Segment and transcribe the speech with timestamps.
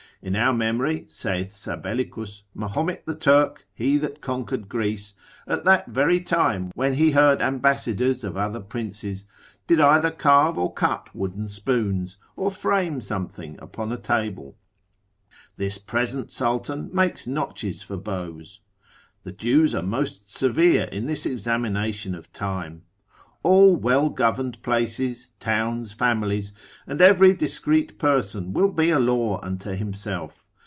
[0.23, 5.15] In our memory (saith Sabellicus) Mahomet the Turk, he that conquered Greece,
[5.47, 9.25] at that very time when he heard ambassadors of other princes,
[9.65, 14.55] did either carve or cut wooden spoons, or frame something upon a table.
[15.57, 18.59] This present sultan makes notches for bows.
[19.23, 22.83] The Jews are most severe in this examination of time.
[23.43, 26.53] All well governed places, towns, families,
[26.85, 30.45] and every discreet person will be a law unto himself.